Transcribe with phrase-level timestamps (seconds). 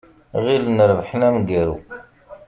[0.43, 1.77] Ɣilen rebḥen amgaru.